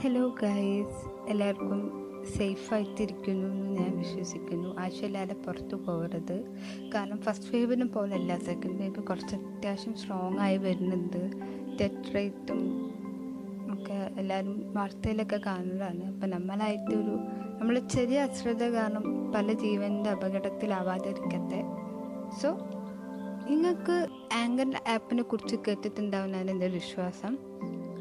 [0.00, 1.92] Hello guys എല്ലാവർക്കും
[2.38, 4.76] സേഫായിട്ടിരിക്കുന്നു എന്ന് ഞാൻ വിശ്വസിക്കുന്നു.
[4.78, 6.54] ആശയമില്ലാതെ പുറത്തു പോകരുത്.
[6.94, 8.38] കാരണം ഫസ്റ്റ് വേവിന് പോലല്ല.
[8.38, 11.30] സെക്കൻഡ് വേവ് കുറച്ച് അത്യാവശ്യം സ്ട്രോങ് ആയി വരുന്നുണ്ട്.
[11.80, 12.90] ഡെത്ത് റേറ്റും
[13.74, 16.04] ഒക്കെ എല്ലാവരും വാർത്തയിലൊക്കെ കാണുന്നതാണ്.
[16.04, 17.18] അപ്പം നമ്മളായിട്ടൊരു
[17.60, 21.62] നമ്മൾ ചെറിയ അശ്രദ്ധ കാരണം പല ജീവന്റെ അപകടത്തിലാവാതിരിക്കട്ടെ.
[22.42, 22.50] സോ
[23.50, 27.38] നിങ്ങൾക്ക് ആങ്കർ ആപ്പിനെ കുറിച്ച് കേട്ടിട്ടുണ്ടാവുന്നതാണ് എന്റെ വിശ്വാസം.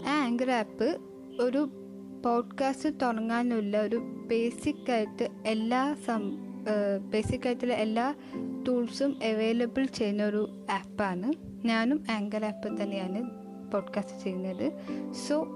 [0.07, 0.97] ആ ആങ്കർ ആപ്പ്
[1.41, 1.69] ഒരു
[2.23, 3.95] പോഡ്കാസ്റ്റ് തുടങ്ങാനുള്ള ഒരു
[4.27, 6.37] ബേസിക് ആയിട്ട് എല്ലാ സം
[7.09, 8.15] ബേസിക് ആയിട്ടുള്ള എല്ലാ
[8.67, 11.33] ടൂൾസും അവൈലബിൾ ചെയ്യുന്ന ഒരു ആപ്പാണ്
[11.67, 13.19] ഞാനും ആങ്കർ ആപ്പ് തന്നെയാണ്
[13.71, 14.73] പോഡ്കാസ്റ്റ് ചെയ്യുന്നത്.
[15.27, 15.47] സോ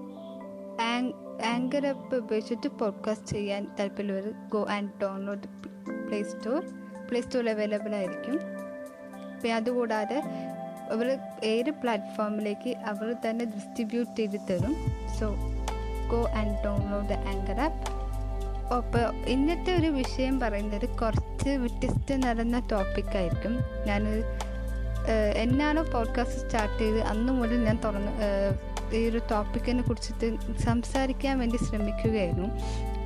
[1.53, 5.47] ആങ്കർ ആപ്പ് ഉപയോഗിച്ചിട്ട് പോഡ്കാസ്റ്റ് ചെയ്യാൻ താല്പര്യമുള്ളവർ go and download
[6.07, 6.65] Play Store
[7.09, 8.39] Play സ്റ്റോറിൽ അവൈലബിൾ ആയിരിക്കും.
[9.41, 10.23] പിന്നെ അതുകൂടാതെ
[10.91, 14.75] അവർ ഏത് പ്ലാറ്റ്ഫോമിലേക്ക് അവർ തന്നെ ഡിസ്ട്രിബ്യൂട്ട് ചെയ്ത് തരും.
[15.19, 15.50] So
[16.11, 18.01] go and download the Anchor app
[18.73, 23.53] അപ്പോൾ ഇന്നത്തെ ഒരു വിഷയം പറയുന്നത് കുറച്ച് വ്യത്യസ്ത നടന്ന ടോപ്പിക്കായിരിക്കും
[23.87, 24.03] ഞാൻ
[25.35, 28.11] എന്നാണോ പോഡ്കാസ്റ്റ് സ്റ്റാർട്ട് ചെയ്ത് അന്ന് മുതൽ ഞാൻ തുറന്ന്
[28.95, 30.27] ഈ ഒരു ടോപ്പിക്കിനെ കുറിച്ചിട്ട്
[30.61, 32.49] സംസാരിക്കാൻ വേണ്ടി ശ്രമിക്കുകയായിരുന്നു.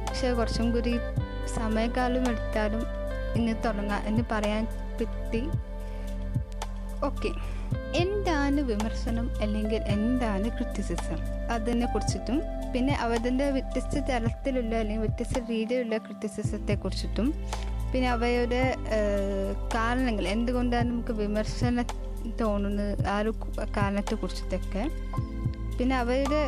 [0.09, 0.93] പക്ഷേ കുറച്ചും കൂടി
[1.55, 2.83] സമയകാലം എടുത്താലും
[3.35, 5.41] ഇന്ന് തുടങ്ങാം എന്ന് പറയാൻ പറ്റി.
[7.05, 7.29] ഓക്കെ.
[7.97, 11.19] എന്താണ് വിമർശനം അല്ലെങ്കിൽ എന്താണ് ക്രിറ്റിസിസം
[11.51, 12.41] അതിനെ കുറിച്ചിട്ടും
[12.73, 17.27] പിന്നെ അവതിന്റെ വ്യത്യസ്ത തലത്തിലുള്ള അല്ലെങ്കിൽ വ്യത്യസ്ത രീതിയിലുള്ള ക്രിറ്റിസിസത്തെ കുറിച്ചിട്ടും
[17.91, 18.75] പിന്നെ അവയുടെ
[19.73, 21.87] കാരണങ്ങൾ എന്തുകൊണ്ടാണ് നമുക്ക് വിമർശനം
[22.41, 23.31] തോന്നുന്നത് ആ ഒരു
[23.77, 24.83] കാരണത്തെ കുറിച്ചിട്ടൊക്കെ
[25.77, 26.41] പിന്നെ അവയുടെ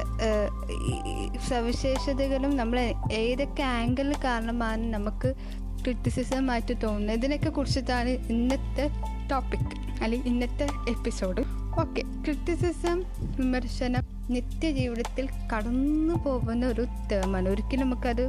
[1.49, 2.79] സവിശേഷതകളും നമ്മൾ
[3.11, 5.35] ഏതൊക്കെ ആംഗിളിൽ കാരണമാണ് നമുക്ക്
[5.83, 7.17] ക്രിറ്റിസിസം ആയിട്ട് തോന്നുന്നത്?
[7.17, 8.85] ഇതിനൊക്കെ കുറിച്ചിട്ടാണ് ഇന്നത്തെ
[9.31, 9.73] ടോപ്പിക്
[10.03, 11.43] അല്ലെങ്കിൽ ഇന്നത്തെ എപ്പിസോഡ്.
[11.81, 12.01] ഓക്കെ.
[12.25, 12.97] ക്രിറ്റിസിസം
[13.37, 18.23] വിമർശനം നിത്യജീവിതത്തിൽ കടന്നു പോകുന്ന ഒരു തേമാണ് ഒരിക്കലും നമുക്കത്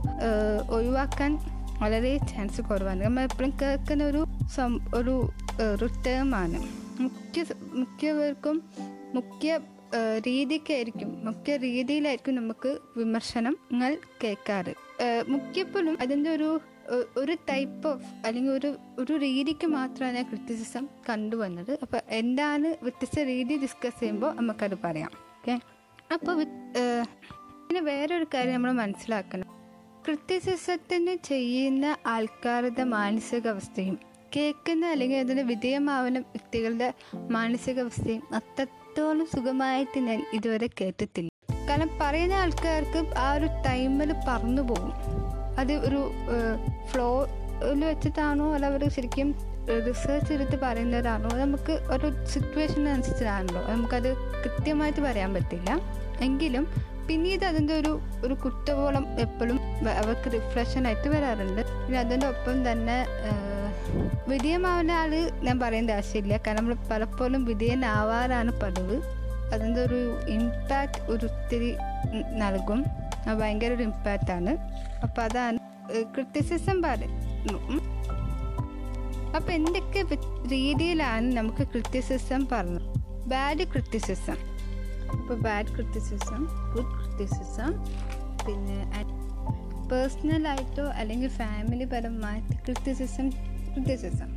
[0.70, 1.32] ഒഴിവാക്കാൻ
[1.80, 3.00] വളരെ ചാൻസ് കുറവാണ്.
[3.04, 4.22] നമ്മൾ എപ്പോഴും കേൾക്കുന്ന ഒരു
[4.94, 5.14] ഒരു
[5.74, 6.58] ഒരു ടേമാണ്
[7.00, 7.44] മുഖ്യ
[7.81, 8.56] മുഖ്യവർക്കും
[9.14, 9.50] മുഖ്യ
[10.26, 13.92] രീതിക്കായിരിക്കും മുഖ്യ രീതിയിലായിരിക്കും നമുക്ക് വിമർശനങ്ങൾ
[14.25, 14.72] കേൾക്കാറ്.
[15.28, 16.50] മുഖ്യപ്പോഴും അതിന്റെ ഒരു
[17.21, 21.78] ഒരു ടൈപ്പ് ഓഫ് അല്ലെങ്കിൽ ഒരു ഒരു രീതിക്ക് മാത്രമാണ് ക്രിറ്റിസിസം കണ്ടുവന്നത്.
[21.82, 25.12] അപ്പോൾ എന്താണ് വ്യത്യസ്ത രീതി ഡിസ്കസ് ചെയ്യുമ്പോൾ നമുക്കത് പറയാം.
[25.38, 25.56] ഓക്കെ
[26.15, 26.34] അപ്പോൾ
[27.66, 29.47] പിന്നെ വേറൊരു കാര്യം നമ്മൾ മനസ്സിലാക്കണം.
[30.04, 33.99] ക്രിറ്റിസിസത്തിന് ചെയ്യുന്ന ആൾക്കാരുടെ മാനസികാവസ്ഥയും
[34.37, 36.88] കേൾക്കുന്ന അല്ലെങ്കിൽ അതിന് വിധേയമാവുന്ന വ്യക്തികളുടെ
[37.37, 41.31] മാനസികാവസ്ഥയും അത്രത്തോളം സുഖമായിട്ട് ഞാൻ ഇതുവരെ കേട്ടിട്ടില്ല.
[41.69, 44.93] കാരണം പറയുന്ന ആൾക്കാർക്ക് ആ ഒരു ടൈമിൽ പറന്നു പോകും.
[45.60, 46.00] അത് ഒരു
[46.91, 47.08] ഫ്ലോ
[47.91, 48.46] വെച്ചിട്ടാണോ?
[48.54, 49.28] അല്ല അവർ ശരിക്കും
[49.86, 54.10] റിസർച്ച് എടുത്ത് പറയുന്നതാണോ നമുക്ക് ഒരു സിറ്റുവേഷനനുസരിച്ചാണല്ലോ നമുക്കത്
[54.44, 55.70] കൃത്യമായിട്ട് പറയാൻ പറ്റില്ല.
[56.26, 56.64] എങ്കിലും
[57.08, 57.92] പിന്നീട് അതിന്റെ ഒരു
[58.26, 59.58] ഒരു കുറ്റബോളം എപ്പോഴും
[60.00, 61.62] അവർക്ക് റിഫ്ലക്ഷനായിട്ട് വരാറുണ്ട്.
[61.84, 62.96] പിന്നെ അതിന്റെ ഒപ്പം തന്നെ
[64.32, 65.12] വിധേയമാവുന്ന ആൾ
[65.46, 66.34] ഞാൻ പറയേണ്ട ആവശ്യമില്ല.
[66.46, 68.96] കാരണം നമ്മൾ പലപ്പോഴും വിധേയനാവാറാണ് പതിവ്.
[69.54, 70.00] അതിന്റെ ഒരു
[70.36, 71.70] ഇമ്പാക്റ്റ് ഒരു ഒത്തിരി
[72.42, 72.80] നൽകും.
[73.34, 73.83] ഭയങ്കര ഒരു
[74.31, 74.53] ആണ്.
[75.03, 75.59] അപ്പോൾ അതാണ്
[76.15, 77.59] ക്രിറ്റിസിസം പറയുന്നു
[79.37, 80.03] അപ്പം എന്തൊക്കെ
[80.47, 82.87] രീതിയിലാണ് നമുക്ക് ക്രിറ്റിസിസം പറഞ്ഞത്?
[83.27, 84.38] ബാഡ് ക്രിറ്റിസിസം
[85.12, 87.71] അപ്പോൾ ബാഡ് ക്രിറ്റിസിസം ഗുഡ് ക്രിറ്റിസിസം
[88.47, 88.78] പിന്നെ
[89.88, 93.31] പേഴ്സണലായിട്ടോ അല്ലെങ്കിൽ ഫാമിലി പരമായിട്ട് ക്രിറ്റിസിസം
[93.72, 94.28] ക്രിറ്റിസിസം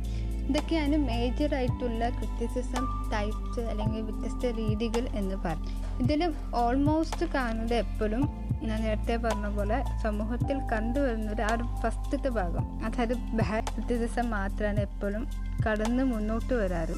[0.48, 9.16] ഇതൊക്കെയാണ് മേജറായിട്ടുള്ള ക്രിറ്റിസിസം ടൈപ്സ് അല്ലെങ്കിൽ വ്യത്യസ്ത രീതികൾ എന്ന് പറയും ഇതിൽ ഓൾമോസ്റ്റ് കാണുന്നത് എപ്പോഴും ഞാൻ നേരത്തെ
[9.16, 12.64] പറഞ്ഞ പോലെ സമൂഹത്തിൽ കണ്ടുവരുന്നത് ആ ഒരു ഫസ്റ്റത്തെ ഭാഗം.
[12.86, 15.24] അതായത് ബാഡ് ദിവസം മാത്രമാണ് എപ്പോഴും
[15.64, 16.96] കടന്ന് മുന്നോട്ട് വരാറ്.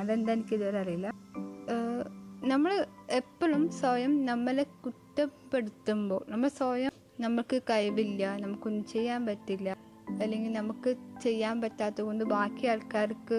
[0.00, 1.08] അതെന്താ എനിക്ക് ഇതുവരെ അറിയില്ല.
[2.52, 2.72] നമ്മൾ
[3.10, 9.76] എപ്പോഴും സ്വയം നമ്മളെ കുറ്റപ്പെടുത്തുമ്പോൾ നമ്മൾ സ്വയം നമുക്ക് കഴിവില്ല നമുക്കൊന്നും ചെയ്യാൻ പറ്റില്ല
[10.22, 10.90] അല്ലെങ്കിൽ നമുക്ക്
[11.22, 13.38] ചെയ്യാൻ പറ്റാത്തത് കൊണ്ട് ബാക്കി ആൾക്കാർക്ക്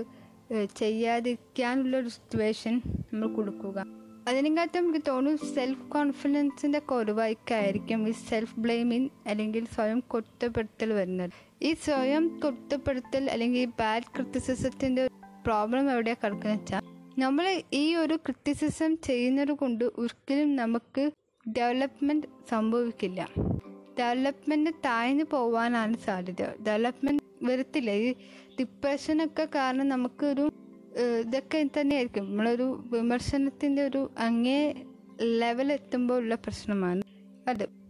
[0.76, 2.82] ചെയ്യാതിരിക്കാനുള്ള ഒരു സിറ്റുവേഷൻ
[3.14, 3.78] നമ്മൾ കൊടുക്കുക.
[4.28, 11.30] അതിനെക്കാട്ടും എനിക്ക് തോന്നുന്നു സെൽഫ് കോൺഫിഡൻസിന്റെ കുറവായിക്കായിരിക്കും ഈ സെൽഫ് ബ്ലെയിമിങ് അല്ലെങ്കിൽ സ്വയം കുറ്റപ്പെടുത്തൽ വരുന്നത്.
[11.62, 15.08] ഈ സ്വയം കുറ്റപ്പെടുത്തൽ അല്ലെങ്കിൽ ഈ ബാഡ് ക്രിറ്റിസിസത്തിന്റെ
[15.46, 16.82] പ്രോബ്ലം എവിടെയാണ് കിടക്കുന്നത് വെച്ചാൽ
[17.20, 21.12] നമ്മൾ ഈ ഒരു ക്രിറ്റിസിസം ചെയ്യുന്നത് കൊണ്ട് ഒരിക്കലും നമുക്ക്
[21.58, 23.28] ഡെവലപ്മെന്റ് സംഭവിക്കില്ല.
[24.00, 26.42] ഡെവലപ്മെന്റ് താഴ്ന്നു പോവാനാണ് സാധ്യത.
[26.64, 27.92] ഡെവലപ്മെന്റ് വരത്തില്ല.
[27.92, 28.14] ഈ
[28.60, 30.52] ഡിപ്രഷനൊക്കെ കാരണം നമുക്കൊരു
[30.96, 32.26] ഇതൊക്കെ തന്നെയായിരിക്കും.
[32.26, 34.74] നമ്മളൊരു വിമർശനത്തിന്റെ ഒരു അങ്ങേ
[35.22, 37.02] ലെവൽ എത്തുമ്പോൾ ഉള്ള പ്രശ്നമാണ്.
[37.48, 37.86] അത്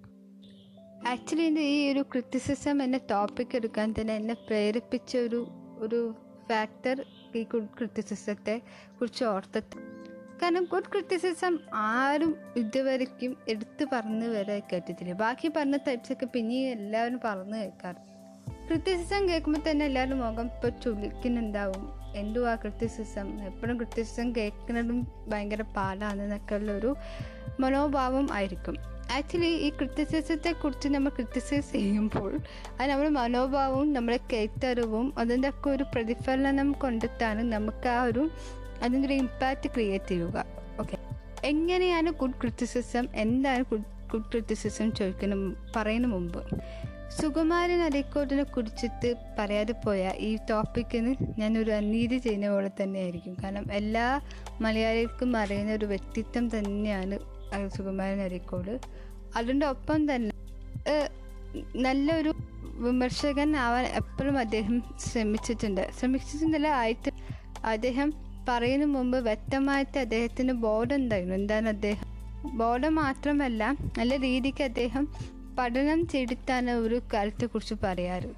[1.08, 5.48] ആക്ച്വലി എന്റെ ഈ ഒരു ക്രിറ്റിസിസം എന്നെ ടോപ്പിക് എടുക്കാൻ തന്നെ എന്നെ പ്രേരിപ്പിച്ച ഒരു
[5.78, 6.16] ഒരു
[6.50, 7.06] ഫാക്ടർ
[7.36, 8.62] ഈ ഗുഡ് ക്രിറ്റിസിസത്തെ
[9.02, 9.62] കുറിച്ച് ഓർത്ത
[10.42, 15.14] കാരണം ഗുഡ് ക്രിറ്റിസിസം ആരും ഇതുവരെക്കും എടുത്ത് പറഞ്ഞു വരെ കേട്ടിട്ടില്ല.
[15.14, 17.96] ബാക്കി പറഞ്ഞ ടൈപ്സൊക്കെ പിന്നെയും എല്ലാവരും പറഞ്ഞു കേൾക്കാറ്.
[18.68, 22.05] ക്രിറ്റിസിസം കേൾക്കുമ്പോൾ തന്നെ എല്ലാവരും മുഖം ഇപ്പോൾ ചുളിക്കുന്നുണ്ടാവും.
[22.16, 26.92] എന്തുവാ ക്രിറ്റിസിസം എപ്പോഴും ക്രിറ്റിസിസം കേൾക്കുന്നതും ഭയങ്കര പാടാണ് എന്നൊക്കെ ഉള്ളൊരു
[27.60, 28.76] മനോഭാവം ആയിരിക്കും.
[29.18, 32.32] ആക്ച്വലി ഈ ക്രിറ്റിസിസത്തെ കുറിച്ച് നമ്മൾ ക്രിറ്റിസൈസ് ചെയ്യുമ്പോൾ
[32.78, 38.24] അത് നമ്മുടെ മനോഭാവവും നമ്മുടെ കേറ്ററിവും അതിന്റെ ഒക്കെ ഒരു പ്രതിഫലനം കൊണ്ടിട്ടാണ് നമുക്ക് ആ ഒരു
[38.84, 40.46] അതിന്റെ ഒരു ഇമ്പാക്റ്റ് ക്രിയേറ്റ് ചെയ്യുക.
[40.80, 40.98] ഓക്കെ
[41.48, 43.64] എങ്ങനെയാണ് ഗുഡ് ക്രിറ്റിസിസം എന്താണ്
[44.12, 45.36] ഗുഡ് ക്രിറ്റിസിസം ചോദിക്കുന്ന
[45.76, 46.42] പറയുന്ന മുമ്പ്?
[47.18, 53.34] സുകുമാരൻ അരീക്കോട്ടിനെ കുറിച്ചിട്ട് പറയാതെ പോയ ഈ ടോപ്പിക്കിന് ഞാനൊരു അനീതി ചെയ്യുന്ന പോലെ തന്നെയായിരിക്കും.
[53.44, 54.06] കാരണം എല്ലാ
[54.64, 57.18] മലയാളികൾക്കും അറിയുന്ന ഒരു വ്യക്തിത്വം തന്നെയാണ്
[57.76, 58.74] സുകുമാരൻ അരീക്കോട്
[59.40, 60.32] അതിന്റെ ഒപ്പം തന്നെ
[61.86, 62.32] നല്ലൊരു
[62.86, 64.76] വിമർശകൻ ആവാൻ എപ്പോഴും അദ്ദേഹം
[65.06, 65.84] ശ്രമിച്ചിട്ടുണ്ട്.
[66.00, 67.12] ശ്രമിച്ചിട്ടുണ്ടല്ല ആയിട്ട്
[67.74, 68.10] അദ്ദേഹം
[68.50, 71.36] പറയുന്ന മുമ്പ് വ്യക്തമായിട്ട് അദ്ദേഹത്തിന് ബോധം ഉണ്ടായിരുന്നു.
[71.42, 72.04] എന്താണ് അദ്ദേഹം?
[72.62, 73.64] ബോധം മാത്രമല്ല
[74.00, 75.06] നല്ല രീതിക്ക് അദ്ദേഹം
[75.58, 78.30] പഠനം ചെയ്തിട്ടാണ് ഒരു കാര്യത്തെക്കുറിച്ച് പറയാറ്.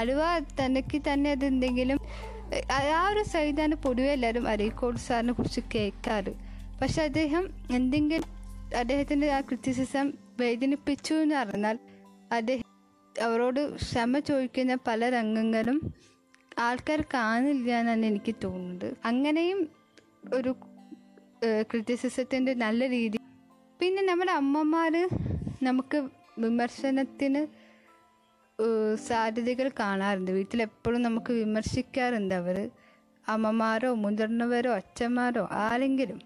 [0.00, 0.28] അഥവാ
[0.58, 1.98] തനിക്ക് തന്നെ അത് എന്തെങ്കിലും
[2.96, 6.32] ആ ഒരു സൈഡാണ് പൊതുവെ എല്ലാവരും അരീക്കോട് സാറിനെ കുറിച്ച് കേൾക്കാറ്.
[6.80, 7.44] പക്ഷെ അദ്ദേഹം
[7.78, 8.28] എന്തെങ്കിലും
[8.80, 10.06] അദ്ദേഹത്തിന്റെ ആ ക്രിറ്റിസിസം
[10.40, 11.76] വേദനിപ്പിച്ചു എന്ന് പറഞ്ഞാൽ
[12.38, 12.64] അദ്ദേഹം
[13.26, 15.78] അവരോട് ക്ഷമ ചോദിക്കുന്ന പല രംഗങ്ങളും
[16.66, 18.88] ആൾക്കാർ കാണില്ല എന്നാണ് എനിക്ക് തോന്നുന്നത്.
[19.10, 19.60] അങ്ങനെയും
[20.38, 20.52] ഒരു
[21.70, 23.18] ക്രിറ്റിസിസത്തിന്റെ നല്ല രീതി.
[23.80, 25.02] പിന്നെ നമ്മുടെ അമ്മമാര്
[25.68, 25.98] നമുക്ക്
[26.40, 27.42] വിമർശനത്തിന്
[29.08, 30.30] സാധ്യതകൾ കാണാറുണ്ട്.
[30.30, 32.56] വീട്ടിലെപ്പോഴും നമുക്ക് വിമർശിക്കാറുണ്ട് അവർ
[33.28, 36.18] അമ്മമാരോ മുതിർന്നവരോ അച്ഛന്മാരോ ആരെങ്കിലും.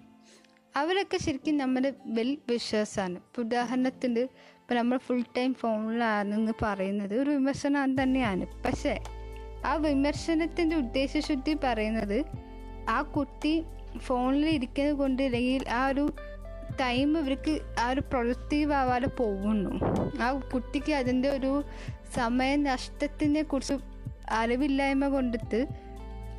[0.76, 4.22] അവരൊക്കെ ശരിക്കും നമ്മുടെ വെൽ വിശ്വാസമാണ് ഇപ്പോൾ ഉദാഹരണത്തിന്
[4.60, 8.46] ഇപ്പം നമ്മൾ ഫുൾ ടൈം ഫോണിലാണെന്ന് പറയുന്നത് ഒരു വിമർശനം തന്നെയാണ്.
[8.62, 8.94] പക്ഷേ
[9.66, 12.18] ആ വിമർശനത്തിന്റെ ഉദ്ദേശശുദ്ധി പറയുന്നത്
[12.88, 13.54] ആ കുട്ടി
[13.98, 16.04] ഫോണിൽ ഇരിക്കുന്നത് കൊണ്ട് അല്ലെങ്കിൽ ആ ഒരു
[16.80, 19.72] ടൈം ഇവർക്ക് ആ ഒരു പ്രൊഡക്റ്റീവ് ആവാതെ പോകുന്നു.
[20.20, 21.64] ആ കുട്ടിക്ക് അതിന്റെ ഒരു
[22.14, 23.74] സമയ നഷ്ടത്തിനെ കുറിച്ച്
[24.30, 25.66] അറിവില്ലായ്മ കൊണ്ടിട്ട്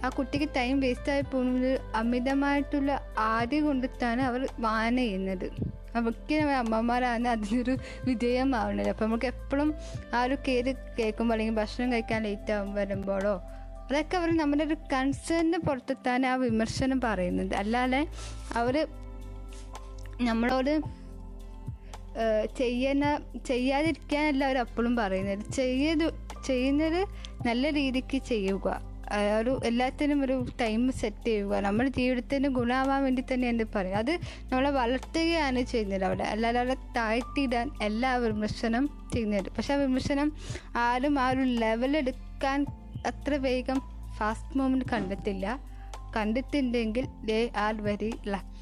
[0.05, 5.73] ആ കുട്ടിക്ക് ടൈം വേസ്റ്റ് ആയി പോകുന്നത് അമിതമായിട്ടുള്ള ആദ്യ കൊണ്ടിട്ടാണ് അവർ വായന ചെയ്യുന്നത്.
[5.95, 9.73] അവർക്ക് അമ്മമാരാണ് അതിനൊരു വിജയമാവുന്നത് അപ്പോൾ നമുക്ക് എപ്പോഴും
[10.13, 13.43] ആ ഒരു കേര് കേൾക്കുമ്പോൾ അല്ലെങ്കിൽ ഭക്ഷണം കഴിക്കാൻ ലേറ്റ് ആകും വരുമ്പോഴോ
[13.89, 18.07] അതൊക്കെ അവർ നമ്മുടെ ഒരു കൺസേണിന് പുറത്തെത്താണ് ആ വിമർശനം പറയുന്നത് അല്ലാതെ
[18.55, 18.87] അവർ
[20.21, 20.81] നമ്മളോട്
[22.57, 25.51] ചെയ്യുന്ന ചെയ്യാതിരിക്കാനല്ല അവർ അപ്പോഴും പറയുന്നത്.
[25.53, 26.07] ചെയ്യത്
[26.45, 27.05] ചെയ്യുന്നത്
[27.47, 28.93] നല്ല രീതിക്ക് ചെയ്യുക.
[29.39, 31.55] ഒരു എല്ലാത്തിനും ഒരു ടൈം സെറ്റ് ചെയ്യുക.
[31.55, 33.97] നമ്മുടെ ജീവിതത്തിന് ഗുണമാവാൻ വേണ്ടി തന്നെ എന്ത് പറയും?
[33.97, 34.11] അത്
[34.51, 36.23] നമ്മളെ വളർത്തുകയാണ് ചെയ്യുന്നത് അവിടെ.
[36.23, 39.49] അല്ലാതെ അവിടെ താഴ്ത്തിയിടാൻ എല്ലാ വിമർശനം ചെയ്യുന്നത്.
[39.49, 40.31] പക്ഷെ ആ വിമർശനം
[40.75, 42.65] ആരും ആ ഒരു ലെവലെടുക്കാൻ
[43.07, 43.81] അത്ര വേഗം
[44.17, 45.59] ഫാസ്റ്റ് മൂവ്മെന്റ് കണ്ടെത്തില്ല
[46.15, 48.52] കണ്ടിട്ടുണ്ടെങ്കിൽ ദേ ആർ വെരി ലക്ക്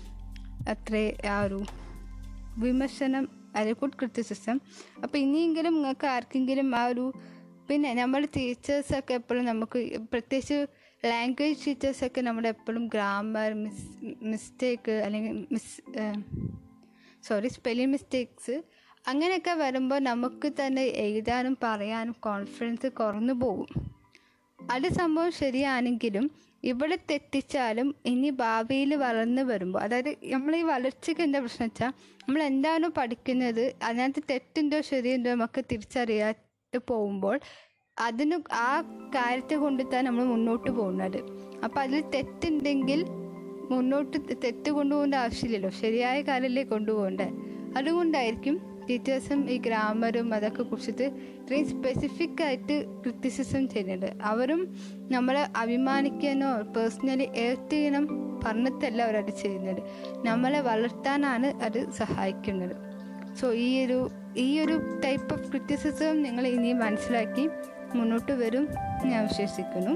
[0.67, 1.59] അത്രേ ഒരു
[2.57, 4.59] വിമർശനം അല്ലെങ്കിൽ ഗുഡ് ക്രിറ്റിസിസം
[5.03, 7.13] അപ്പോൾ ഇനിയെങ്കിലും നിങ്ങൾക്ക് ആർക്കെങ്കിലും ആ ഒരു
[7.69, 10.67] പിന്നെ നമ്മുടെ ടീച്ചേഴ്സൊക്കെ എപ്പോഴും നമുക്ക് പ്രത്യേകിച്ച്
[11.05, 13.87] ലാംഗ്വേജ് ടീച്ചേഴ്സൊക്കെ നമ്മുടെ എപ്പോഴും ഗ്രാമർ മിസ്
[14.23, 15.81] മിസ്റ്റേക്ക് അല്ലെങ്കിൽ മിസ്
[17.27, 18.63] സോറി സ്പെല്ലിംഗ് മിസ്റ്റേക്സ്
[19.07, 24.00] അങ്ങനെയൊക്കെ വരുമ്പോൾ നമുക്ക് തന്നെ എഴുതാനും പറയാനും കോൺഫിഡൻസ് കുറഞ്ഞു പോകും.
[24.69, 26.31] അത് സംഭവം ശരിയാണെങ്കിലും
[26.63, 31.91] ഇവിടെ തെറ്റിച്ചാലും ഇനി ഭാവിയിൽ വളർന്നു വരുമ്പോൾ അതായത് നമ്മൾ ഈ വളർച്ചയ്ക്ക് എന്താ പ്രശ്നം വെച്ചാൽ
[32.23, 37.39] നമ്മൾ എന്താണോ പഠിക്കുന്നത് അതിനകത്ത് തെറ്റുണ്ടോ ശരിയുണ്ടോ നമുക്ക് തിരിച്ചറിയാതെ പോകുമ്പോൾ
[37.97, 38.81] അതിന് ആ
[39.15, 41.19] കാര്യത്തെ കൊണ്ടിട്ടാണ് നമ്മൾ മുന്നോട്ട് പോകുന്നത്.
[41.63, 43.05] അപ്പോൾ അതിൽ തെറ്റുണ്ടെങ്കിൽ
[43.71, 47.33] മുന്നോട്ട് തെറ്റ് കൊണ്ടുപോകേണ്ട ആവശ്യമില്ലല്ലോ ശരിയായ കാര്യമല്ലേ കൊണ്ടുപോകേണ്ടത്.
[47.77, 54.77] അതുകൊണ്ടായിരിക്കും ടീച്ചേഴ്സും ഈ ഗ്രാമറും അതൊക്കെ കുറിച്ചിട്ട് ഇത്രയും സ്പെസിഫിക് ആയിട്ട് ക്രിറ്റിസിസം ചെയ്യുന്നുണ്ട് അവരും
[55.11, 58.07] നമ്മളെ അഭിമാനിക്കാനോ പേഴ്സണലി ഏർട്ട് ചെയ്യണം
[58.45, 59.81] പറഞ്ഞിട്ടല്ല അവരത് ചെയ്യുന്നത്.
[60.25, 62.75] നമ്മളെ വളർത്താനാണ് അത് സഹായിക്കുന്നത്.
[63.35, 67.49] സോ ഈ ഒരു ഈ ഒരു ടൈപ്പ് ഓഫ് ക്രിറ്റിസിസം നിങ്ങൾ ഇനിയും മനസ്സിലാക്കി
[67.95, 68.67] മുന്നോട്ട് വരും
[69.05, 69.93] ഞാൻ വിശ്വസിക്കുന്നു.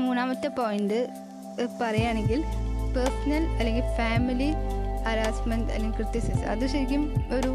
[0.00, 1.08] മൂന്നാമത്തെ പോയിന്റ്
[1.80, 2.40] പറയുകയാണെങ്കിൽ
[2.96, 4.50] പേഴ്സണൽ അല്ലെങ്കിൽ ഫാമിലി
[5.06, 7.04] ഹരാസ്മെന്റ് അല്ലെങ്കിൽ ക്രിറ്റിസിസ് അത് ശരിക്കും
[7.38, 7.52] ഒരു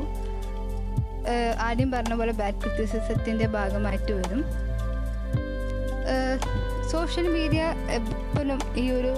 [1.59, 4.45] ആദ്യം പറഞ്ഞ പോലെ ബാഡ് ക്രിറ്റിസിസത്തിന്റെ ഭാഗമായിട്ട് വരും.
[6.91, 9.13] സോഷ്യൽ മീഡിയ എപ്പോഴും ഈ ഒരു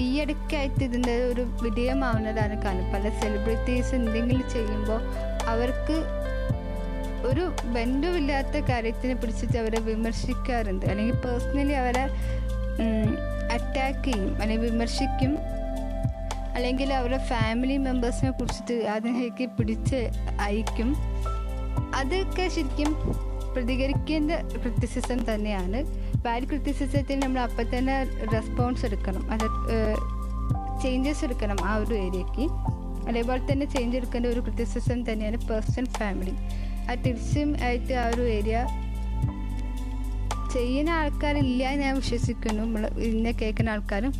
[0.00, 2.92] ഈയിടയ്ക്കായിട്ട് ഇതിന്റെ ഒരു വിധേയമാവുന്നതാണ് കാരണം.
[2.92, 5.00] പല സെലിബ്രിറ്റീസ് എന്തെങ്കിലും ചെയ്യുമ്പോൾ
[5.46, 5.96] അവർക്ക്
[7.30, 10.86] ഒരു ബന്ധമില്ലാത്ത കാര്യത്തിനെ പിടിച്ചിട്ട് അവരെ വിമർശിക്കാറുണ്ട്.
[10.86, 12.04] അല്ലെങ്കിൽ പേഴ്സണലി അവരെ
[13.54, 14.42] അറ്റാക്ക് ചെയ്യും.
[14.42, 15.38] അല്ലെങ്കിൽ വിമർശിക്കും.
[16.56, 20.00] അല്ലെങ്കിൽ അവരുടെ ഫാമിലി മെമ്പേഴ്സിനെ കുറിച്ചിട്ട് അതിലേക്ക് പിടിച്ച്
[20.46, 20.90] അയക്കും.
[22.00, 22.90] അതൊക്കെ ശരിക്കും
[23.54, 24.32] പ്രതികരിക്കേണ്ട
[24.62, 25.80] ക്രിറ്റിസിസം തന്നെയാണ്.
[26.24, 27.96] ബാഡ് ക്രിറ്റിസിസത്തിന് നമ്മൾ അപ്പം തന്നെ
[28.34, 29.24] റെസ്പോൺസ് എടുക്കണം.
[29.34, 29.46] അത്
[30.82, 32.44] ചേഞ്ചസ് എടുക്കണം ആ ഒരു ഏരിയക്ക്
[33.08, 36.34] അതേപോലെ തന്നെ ചേഞ്ച് എടുക്കേണ്ട ഒരു ക്രിറ്റിസിസം തന്നെയാണ് പേഴ്സൺ ഫാമിലി
[36.88, 38.56] ആ തിരിച്ചും ആയിട്ട് ആ ഒരു ഏരിയ
[40.54, 42.62] ചെയ്യുന്ന ആൾക്കാരില്ല ഞാൻ വിശ്വസിക്കുന്നു.
[42.64, 44.12] നമ്മൾ ഇന്ന കേൾക്കുന്ന ആൾക്കാരും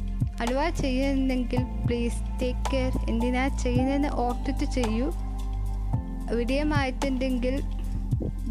[0.43, 5.13] അലുവ ചെയ്യുന്നുണ്ടെങ്കിൽ പ്ലീസ് ടേക്ക് കെയർ എന്തിനാ ചെയ്യുന്നതെന്ന് ഓർത്തിട്ട് ചെയ്യൂ.
[6.35, 7.63] വിജയമായിട്ടുണ്ടെങ്കിൽ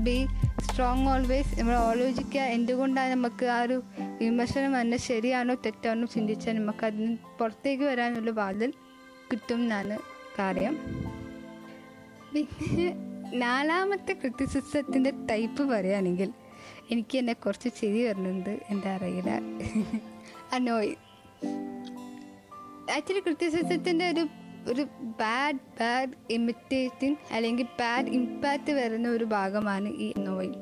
[0.05, 0.27] ബി
[0.61, 3.83] സ്ട്രോങ് ഓൾവേസ് നമ്മൾ ആലോചിക്കുക എന്തുകൊണ്ടാണ് നമുക്ക് ആ ഒരു
[4.21, 8.73] വിമർശനം വന്ന് ശരിയാണോ തെറ്റാണോ ചിന്തിച്ചാൽ നമുക്ക് അതിന് പുറത്തേക്ക് വരാനുള്ള വാതിൽ
[9.31, 9.97] കിട്ടും എന്നാണ്
[10.39, 10.75] കാര്യം.
[12.33, 12.87] പിന്നെ
[13.37, 16.29] നാലാമത്തെ ക്രിറ്റിസിസത്തിന്റെ ടൈപ്പ് പറയുകയാണെങ്കിൽ
[16.91, 18.59] എനിക്ക് എന്നെ കുറച്ച് ചിരി വരുന്നുണ്ട്.
[18.69, 19.31] എന്താ അറിയില്ല.
[20.53, 20.95] അനോയ്
[22.95, 24.23] ആക്ച്വലി ക്രിറ്റിസിസത്തിന്റെ ഒരു
[24.71, 24.83] ഒരു
[25.19, 30.59] ബാഡ് ബാഡ് ഇമിറ്റേറ്റിംഗ് അല്ലെങ്കിൽ ബാഡ് ഇമ്പാക്റ്റ് വരുന്ന ഒരു ഭാഗമാണ് ഈ അനോയിങ്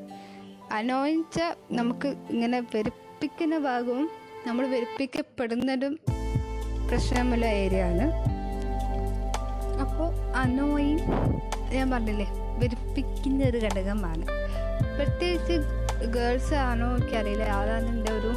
[0.71, 1.39] അനോയിച്ച
[1.71, 4.09] നമുക്ക് ഇങ്ങനെ വെറുപ്പിക്കുന്ന ഭാഗവും
[4.47, 5.99] നമ്മൾ വെറുപ്പിക്കപ്പെടുന്നതും
[6.89, 8.05] പ്രശ്നമുള്ള ഏരിയ ആണ്.
[9.81, 10.99] അപ്പോൾ അനോയിങ്
[11.73, 12.27] ഞാൻ പറഞ്ഞില്ലേ
[12.61, 14.25] വെറുപ്പിക്കുന്ന ഒരു ഘടകമാണ്.
[14.97, 15.55] പ്രത്യേകിച്ച്
[16.15, 17.43] ഗേൾസ് ആണോ എനിക്കറിയില്ല.
[17.57, 18.31] ആളാണ് എന്റെ ഒരു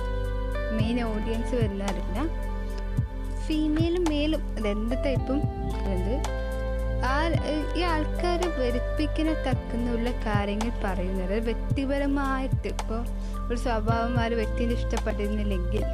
[0.79, 2.19] മെയിൻ ഓഡിയൻസ് വരുന്ന അറിയില്ല
[3.47, 5.41] ഫീമെയിലും മെയിലും രണ്ട് ടൈപ്പും
[5.93, 6.17] ഉണ്ട്.
[7.11, 7.15] ആ
[7.79, 13.01] ഈ ആൾക്കാരെ വെറുപ്പിക്കുന്ന തക്കുന്നുള്ള കാര്യങ്ങൾ പറയുന്നത് വ്യക്തിപരമായിട്ട് ഇപ്പോൾ
[13.49, 15.85] ഒരു സ്വഭാവം ആ വ്യക്തിനെ ഇഷ്ടപ്പെടുന്നില്ലെങ്കിൽ.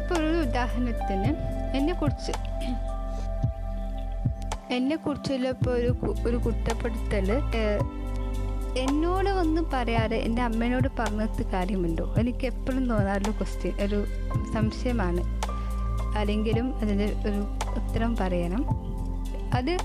[0.00, 1.30] ഇപ്പോൾ ഒരു ഉദാഹരണത്തിന്
[1.76, 2.32] എന്നെക്കുറിച്ച്
[4.74, 5.90] എന്നെക്കുറിച്ചുള്ള ഇപ്പോൾ ഒരു
[6.28, 7.30] ഒരു കുറ്റപ്പെടുത്തൽ
[8.82, 12.14] എന്നോട് ഒന്നും പറയാതെ എന്റെ അമ്മേനോട് പറഞ്ഞത് കാര്യമുണ്ടോ?
[12.18, 13.98] എനിക്ക് എപ്പോഴും തോന്നാറുള്ള ക്വസ്റ്റ്യൻ ഒരു
[14.54, 15.22] സംശയമാണ്.
[16.16, 17.40] ആരെങ്കിലും അതിന്റെ ഒരു
[17.80, 18.64] ഉത്തരം പറയണം.
[19.54, 19.78] അത്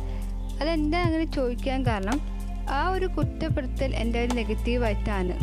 [0.62, 2.22] അതെന്താ അങ്ങനെ ചോദിക്കാൻ കാരണം
[2.70, 5.34] ആ ഒരു കുറ്റപ്പെടുത്തൽ എന്റെ ഒരു നെഗറ്റീവായിട്ടാണ്.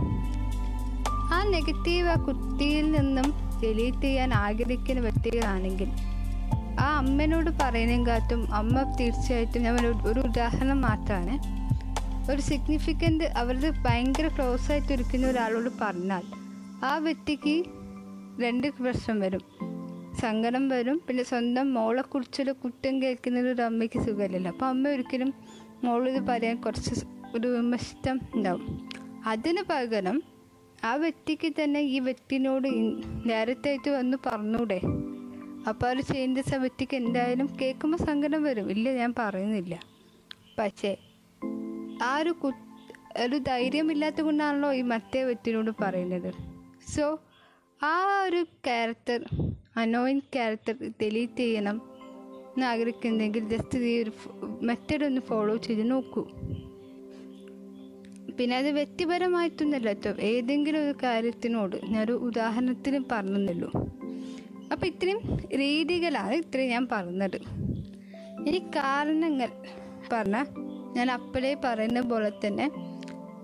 [1.34, 5.90] ആ നെഗറ്റീവ് ആ കുട്ടിയിൽ നിന്നും ഡിലീറ്റ് ചെയ്യാൻ ആഗ്രഹിക്കുന്ന വ്യക്തികളാണെങ്കിൽ
[6.80, 7.50] ആ അമ്മേനോട്
[8.06, 11.64] കാത്തും അമ്മ തീർച്ചയായിട്ടും ഞാൻ ഒരു ഒരു ഉദാഹരണം മാത്രമാണ്.
[12.30, 16.22] ഒരു സിഗ്നിഫിക്കന്റ് അവരുടെ ഭയങ്കര ക്ലോസ് ആയിട്ട് ഇരിക്കുന്ന ഒരാളോട് പറഞ്ഞാൽ
[16.84, 17.64] ആ വ്യക്തിക്ക്
[18.42, 19.73] രണ്ട് പ്രശ്നം വരും.
[20.20, 21.02] സങ്കടം വരും.
[21.08, 24.50] പിന്നെ സ്വന്തം മോളെ മോളെക്കുറിച്ചൊരു കുറ്റം കേൾക്കുന്നത് ഒരു അമ്മയ്ക്ക് സുഖമില്ലല്ലോ.
[24.50, 25.34] അപ്പോൾ അമ്മ ഒരിക്കലും
[25.84, 27.04] മോളിത് പറയാൻ കുറച്ച്
[27.34, 28.90] ഒരു വിമർശം ഉണ്ടാവും.
[29.26, 30.22] അതിന് പകരം
[30.84, 32.68] ആ വ്യക്തിക്ക് തന്നെ ഈ വ്യക്തിനോട്
[33.28, 34.80] ഡയറക്റ്റ് ആയിട്ട് വന്ന് പറഞ്ഞൂടെ.
[35.68, 38.70] അപ്പോൾ ഒരു ചേഞ്ചസ് ആ വ്യക്തിക്ക് എന്തായാലും കേൾക്കുമ്പോൾ സങ്കടം വരും.
[38.70, 39.80] ഇല്ല ഞാൻ പറയുന്നില്ല.
[40.58, 40.96] പക്ഷേ
[42.02, 42.52] ആ ഒരു കു
[43.16, 46.34] ഒരു ധൈര്യമില്ലാത്ത കൊണ്ടാണല്ലോ ഈ മറ്റേ വ്യക്തിനോട് പറയുന്നത്.
[46.96, 47.20] സോ
[47.82, 49.24] ആ ഒരു ക്യാരക്ടർ
[49.76, 51.76] അനോയിങ് ക്യാരക്ടർ ഡിലീറ്റ് ചെയ്യണം
[52.56, 54.12] എന്ന് ആഗ്രഹിക്കുന്നെങ്കിൽ ജസ്റ്റ് ഈ ഒരു
[54.68, 56.22] മെത്തേഡ് ഒന്ന് ഫോളോ ചെയ്ത് നോക്കൂ.
[58.38, 63.70] പിന്നെ അത് വ്യക്തിപരമായിട്ടൊന്നുമല്ല കേട്ടോ ഏതെങ്കിലും ഒരു കാര്യത്തിനോട് ഞാനൊരു ഉദാഹരണത്തിന് പറഞ്ഞെന്നുള്ളൂ
[64.72, 65.20] അപ്പോൾ ഇത്രയും
[65.62, 67.38] രീതികളാണ് ഇത്രയും ഞാൻ പറഞ്ഞത്.
[68.46, 69.50] ഇനി കാരണങ്ങൾ
[70.12, 70.36] പറഞ്ഞ
[70.96, 72.66] ഞാൻ അപ്പോഴേ പറയുന്ന പോലെ തന്നെ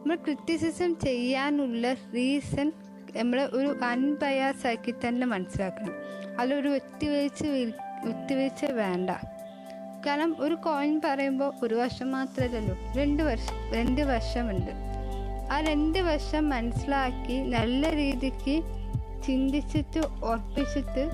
[0.01, 2.69] നമ്മൾ ക്രിറ്റിസിസം ചെയ്യാനുള്ള റീസൺ
[3.17, 5.93] നമ്മൾ ഒരു അൺബയാസ് ആക്കി തന്നെ മനസ്സിലാക്കണം.
[6.41, 7.73] അതിലൊരു വ്യക്തിവീഴ്ച വി-
[8.05, 9.11] വ്യക്തിവീഴ്ച വേണ്ട.
[10.07, 14.71] കാരണം ഒരു കോയിൻ പറയുമ്പോൾ ഒരു വർഷം മാത്രമല്ലല്ലോ രണ്ട് വർഷം രണ്ട് വർഷമുണ്ട്.
[15.53, 18.63] ആ രണ്ട് വർഷം മനസ്സിലാക്കി നല്ല രീതിക്ക്
[19.23, 21.11] ചിന്തിച്ചിട്ട് ഉറപ്പിച്ചിട്ട്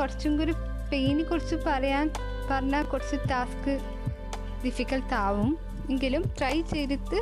[0.00, 0.52] കുറച്ചും കൂടി
[0.92, 2.10] പെയിനെ കുറിച്ച് പറയാൻ
[2.50, 3.78] പറഞ്ഞാൽ കുറച്ച് ടാസ്ക്
[4.64, 5.58] ഡിഫിക്കൽട്ട് ആവും.
[5.90, 7.16] എങ്കിലും ട്രൈ ചെയ്തിട്ട്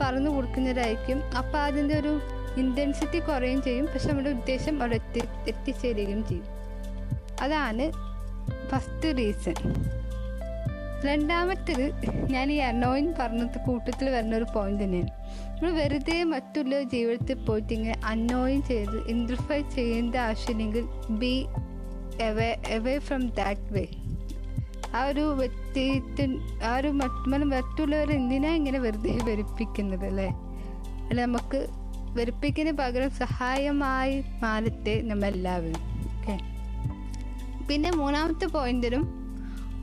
[0.00, 1.22] പറഞ്ഞു കൊടുക്കുന്നതായിരിക്കും.
[1.36, 2.20] അപ്പോൾ അതിന്റെ ഒരു
[2.56, 3.86] ഇന്റൻസിറ്റി കുറയുകയും ചെയ്യും.
[3.86, 6.44] പക്ഷെ നമ്മുടെ ഉദ്ദേശം അവിടെ എത്തി എത്തിച്ചേരുകയും ചെയ്യും.
[7.42, 7.92] അതാണ്
[8.68, 9.54] ഫസ്റ്റ് റീസൺ
[11.04, 11.92] രണ്ടാമത്തേത്
[12.30, 15.10] ഞാൻ ഈ അനോയിൻ പറഞ്ഞത് കൂട്ടത്തിൽ വരുന്ന ഒരു പോയിന്റ് തന്നെയാണ്.
[15.48, 21.46] നമ്മൾ വെറുതെ മറ്റുള്ള ജീവിതത്തിൽ പോയിട്ട് ഇങ്ങനെ അനോയിൻ ചെയ്ത് ഇൻട്രിഫൈ ചെയ്യേണ്ട ആവശ്യമില്ലെങ്കിൽ be
[22.22, 23.86] away away from that way
[24.96, 30.28] ആ ഒരു വ്യക്തിത്വ ആ ഒരു മറ്റുള്ളവർ എന്തിനാ ഇങ്ങനെ വെറുതെ വരിപ്പിക്കുന്നത് അല്ലേ?
[31.08, 31.79] അല്ല നമുക്ക്
[32.16, 36.36] വെറുപ്പിക്കുന്നതിന് പകരം സഹായമായി മാറട്ടെ നമ്മെല്ലാവരും ഓക്കെ
[37.66, 39.20] പിന്നെ മൂന്നാമത്തെ പോയിന്റിലും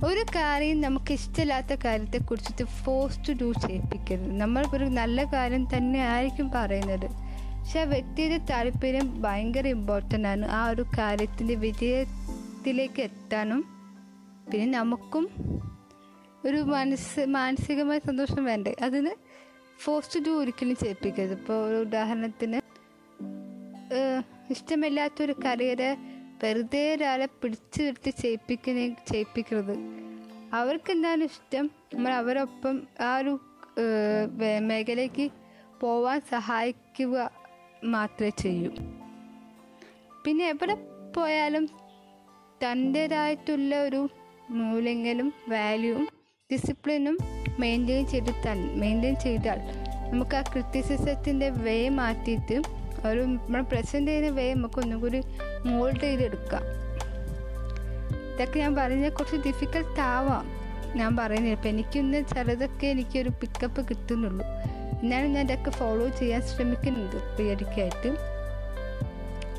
[0.06, 4.32] ഒരു കാര്യം നമുക്ക് ഇഷ്ടമില്ലാത്ത കാര്യത്തെ കുറിച്ചിട്ട് ഫോഴ്സ് ടു ഡു ചെയ്യിപ്പിക്കരുത്.
[4.40, 7.08] നമ്മൾ ഒരു നല്ല കാര്യം തന്നെ ആയിരിക്കും പറയുന്നത്.
[7.10, 10.46] പക്ഷെ ആ വ്യക്തിയുടെ താല്പര്യം ഭയങ്കര ഇമ്പോർട്ടന്റ് ആണ്.
[10.46, 13.62] ആ ഒരു കാര്യത്തിന്റെ വിജയത്തിലേക്ക് എത്താനും
[14.52, 15.30] പിന്നെ നമുക്കും
[16.46, 18.76] ഒരു മനസ്സ് മാനസികമായ സന്തോഷം വേണ്ടേ?
[18.82, 19.12] അതിന്
[19.84, 21.34] ഫോഴ്സ് ടു ഡു ഒരിക്കലും ചെയ്യിപ്പിക്കരുത്.
[21.40, 22.60] ഇപ്പോൾ ഒരു ഉദാഹരണത്തിന്
[24.50, 25.98] ഇഷ്ടമില്ലാത്തൊരു കരിയറെ
[26.44, 28.82] വെറുതെ ഒരാളെ പിടിച്ചു നിർത്തി ചെയ്യിപ്പിക്കുന്ന
[29.12, 29.76] ചെയ്യിപ്പിക്കരുത്.
[30.54, 31.66] അവർക്ക് എന്താണ് ഇഷ്ടം?
[31.94, 33.34] നമ്മൾ അവരൊപ്പം ആ ഒരു
[34.70, 35.26] മേഖലയ്ക്ക്
[35.82, 37.16] പോവാൻ സഹായിക്കുക
[37.84, 38.72] മാത്രമേ ചെയ്യൂ.
[40.26, 40.76] പിന്നെ എവിടെ
[41.16, 41.66] പോയാലും
[42.64, 44.02] തന്റേതായിട്ടുള്ള ഒരു
[44.60, 46.08] മൂല്യങ്ങളും വാല്യൂവും
[46.54, 47.18] ഡിസിപ്ലിനും
[47.60, 49.60] മെയിന്റെയിൻ ചെയ്ത് തൻ മെയിന്റെയിൻ ചെയ്താൽ
[50.12, 52.62] നമുക്ക് ആ ക്രിറ്റിസിസത്തിന്റെ വേ മാറ്റിയിട്ട്
[53.08, 55.24] ഒരു നമ്മൾ പ്രസന്റ് ചെയ്യുന്ന വേ നമുക്ക് ഒന്നും കൂടി
[55.66, 56.64] മോൾഡ് ചെയ്തെടുക്കാം.
[58.34, 60.58] ഇതൊക്കെ ഞാൻ പറഞ്ഞ കുറച്ച് ഡിഫിക്കൽട്ട് ആവാം.
[60.96, 64.46] ഞാൻ പറയുന്നില്ല ഇപ്പം എനിക്കൊന്ന് ചിലതൊക്കെ എനിക്കൊരു പിക്കപ്പ് കിട്ടുന്നുള്ളൂ.
[65.04, 68.10] എന്നാലും ഞാൻ ഇതൊക്കെ ഫോളോ ചെയ്യാൻ ശ്രമിക്കുന്നത് പ്രിയടിക്കായിട്ട്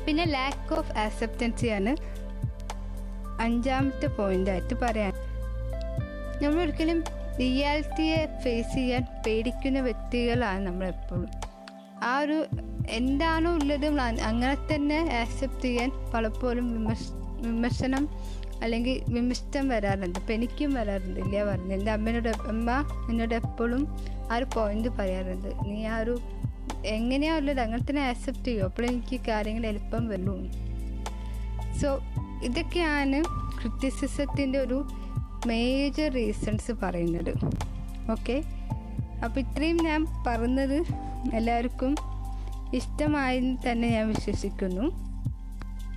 [0.05, 1.91] പിന്നെ ലാക്ക് ഓഫ് ആക്സെപ്റ്റൻസിയാണ്
[3.41, 5.13] അഞ്ചാമത്തെ പോയിന്റായിട്ട് പറയാൻ.
[6.43, 7.03] നമ്മൾ ഒരിക്കലും
[7.39, 11.27] റിയാലിറ്റിയെ ഫേസ് ചെയ്യാൻ പേടിക്കുന്ന വ്യക്തികളാണ് നമ്മളെപ്പോഴും.
[12.03, 12.45] ആ ഒരു
[12.89, 16.99] എന്താണോ ഉള്ളത് അങ്ങനെ തന്നെ ആക്സെപ്റ്റ് ചെയ്യാൻ പലപ്പോഴും വിമർശ
[17.41, 18.09] വിമർശനം
[18.61, 20.19] അല്ലെങ്കിൽ വിമിഷ്ടം വരാറുണ്ട്.
[20.19, 21.19] അപ്പം എനിക്കും വരാറുണ്ട്.
[21.19, 21.73] ഇല്ല പറഞ്ഞു.
[21.73, 22.71] എന്റെ അമ്മേനോട് അമ്മ
[23.09, 23.87] എന്നോട് എപ്പോഴും
[24.31, 25.47] ആ ഒരു പോയിന്റ് പറയാറുണ്ട്.
[25.65, 26.19] നീ ആ ഒരു
[26.85, 27.59] എങ്ങനെയാ ഉള്ളത്?
[27.59, 28.63] അങ്ങനെ തന്നെ ആക്സെപ്റ്റ് ചെയ്യും.
[28.63, 30.37] അപ്പോഴും എനിക്ക് കാര്യങ്ങൾ എളുപ്പം വരുള്ളൂ
[31.81, 31.99] സോ
[32.43, 33.23] ഇതൊക്കെയാണ്
[33.61, 34.87] ക്രിറ്റിസിസത്തിന്റെ ഒരു
[35.47, 37.33] മേജർ റീസൺസ് പറയുന്നത്.
[38.11, 38.43] ഓക്കെ
[39.25, 40.77] അപ്പോൾ ഇത്രയും ഞാൻ പറഞ്ഞത്
[41.33, 41.95] എല്ലാവർക്കും
[42.73, 44.85] ഇഷ്ടമായെന്ന് തന്നെ ഞാൻ വിശ്വസിക്കുന്നു.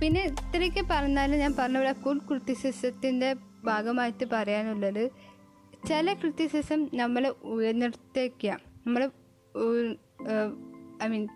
[0.01, 3.35] പിന്നെ ഇത്രയൊക്കെ പറഞ്ഞാലും ഞാൻ പറഞ്ഞ പോലെ ഫുൾ ക്രിറ്റിസിസത്തിന്റെ
[3.65, 5.11] ഭാഗമായിട്ട് പറയാനുള്ളത്
[5.87, 8.59] ചില ക്രിറ്റിസിസം നമ്മളെ ഉയർന്നെടുത്തേക്കാം.
[8.85, 9.09] നമ്മളെ
[11.03, 11.27] ഐ മീൻ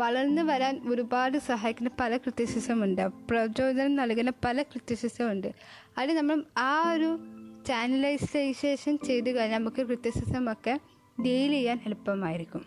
[0.00, 5.52] വളർന്നു വരാൻ ഒരുപാട് സഹായിക്കുന്ന പല ക്രിറ്റിസിസം ഉണ്ട് പ്രചോദനം നൽകുന്ന പല ക്രിറ്റിസിസം ഉണ്ട്
[5.98, 7.18] അത് നമ്മൾ ആ ഒരു
[7.66, 10.80] ചാനലൈസേഷൻ ചെയ്ത് കഴിഞ്ഞാൽ നമുക്ക് ക്രിറ്റിസിസം ഒക്കെ
[11.24, 12.64] ഡീൽ ചെയ്യാൻ എളുപ്പമായിരിക്കും.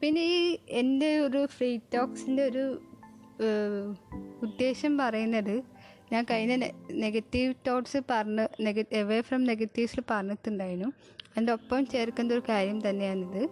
[0.00, 2.80] പിന്നെ ഈ എന്റെ ഒരു ഫ്രീ ടോക്സിന്റെ ഒരു
[4.42, 5.62] ഉദ്ദേശം പറയുന്നത്
[6.12, 10.88] ഞാൻ കഴിഞ്ഞ നെഗറ്റീവ് തോട്ട്സ് പറഞ്ഞ് നെഗ എവേ ഫ്രം നെഗറ്റീവ്സിൽ പറഞ്ഞിട്ടുണ്ടായിരുന്നു.
[11.30, 13.48] അതിന്റെ ഒപ്പം ചേർക്കേണ്ട ഒരു കാര്യം തന്നെയാണിത്.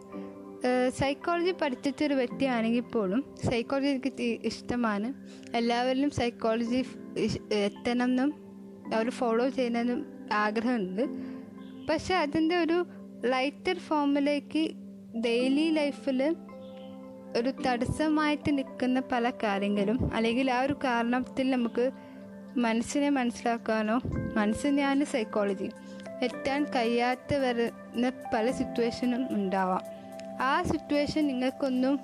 [0.89, 5.15] സൈക്കോളജി പഠിച്ചിട്ടൊരു വ്യക്തിയാണെങ്കിൽ പോലും സൈക്കോളജി എനിക്ക് ഇഷ്ടമാണ്.
[5.57, 6.85] എല്ലാവരിലും സൈക്കോളജി
[7.53, 8.35] എത്തണം എന്നും
[8.95, 11.05] അവർ ഫോളോ ചെയ്യണമെന്നും ആഗ്രഹമുണ്ട്.
[11.91, 12.87] പക്ഷെ അതിന്റെ ഒരു
[13.25, 14.71] ലൈറ്റർ ഫോമിലേക്ക്
[15.21, 16.37] ഡെയിലി ലൈഫിൽ
[17.37, 21.91] ഒരു തടസ്സമായിട്ട് നിൽക്കുന്ന പല കാര്യങ്ങളും അല്ലെങ്കിൽ ആ ഒരു കാരണത്തിൽ നമുക്ക്
[22.57, 24.01] മനസ്സിനെ മനസ്സിലാക്കാനോ
[24.37, 25.71] മനസ്സിനെയാണ് സൈക്കോളജി
[26.23, 30.00] എത്താൻ കഴിയാത്ത വരുന്ന പല സിറ്റുവേഷനും ഉണ്ടാവാം.
[30.41, 32.01] ആ സിറ്റുവേഷൻ നിങ്ങൾക്കൊന്നും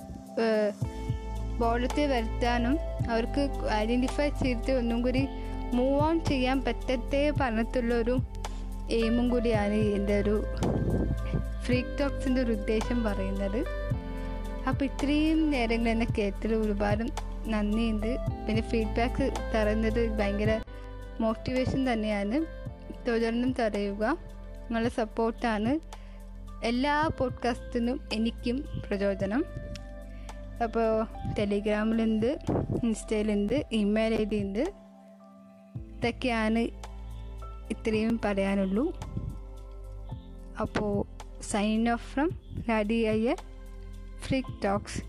[1.58, 2.78] ബോധത്തിൽ വരുത്താനും
[3.10, 5.28] അവർക്ക് ഐഡന്റിഫൈ ചെയ്തിട്ട് ഒന്നും കൂടി
[5.74, 8.16] മൂവ് ഓൺ ചെയ്യാൻ പറ്റത്തേ പറഞ്ഞിട്ടുള്ളൊരു
[8.90, 10.44] എയിമും കൂടിയാണ് എന്റെ ഒരു
[11.62, 13.60] ഫ്രീ ടോക്സിന്റെ ഒരു ഉദ്ദേശം പറയുന്നത്.
[14.68, 17.04] അപ്പോൾ ഇത്രയും നേരങ്ങൾ എന്നെ കേട്ടതിൽ ഒരുപാട്
[17.48, 18.16] നന്ദിയുണ്ട്.
[18.46, 20.60] പിന്നെ ഫീഡ്ബാക്ക് തരുന്നത് ഭയങ്കര
[21.20, 22.38] മോട്ടിവേഷൻ തന്നെയാണ്.
[23.08, 24.04] തുടർന്നും തടയുക.
[24.66, 25.95] നിങ്ങളുടെ സപ്പോർട്ടാണ്
[26.64, 29.44] എല്ലാ പോഡ്കാസ്റ്റിനും എനിക്കും പ്രചോദനം.
[30.62, 31.06] അപ്പോൾ
[31.38, 32.38] ടെലിഗ്രാമിലുണ്ട്
[32.84, 34.72] ഇൻസ്റ്റയിലുണ്ട് ഇമെയിൽ ഐ ഡി ഉണ്ട്
[35.96, 36.58] ഇതൊക്കെയാണ്
[37.70, 38.98] ഇത്രയും പറയാനുള്ളൂ.
[40.60, 42.30] അപ്പോൾ sign off from
[42.68, 43.36] Radi Iyer
[44.18, 45.02] Free Talks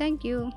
[0.00, 0.50] thank you